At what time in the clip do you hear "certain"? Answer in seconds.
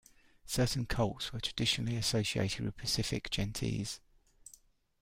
0.47-0.87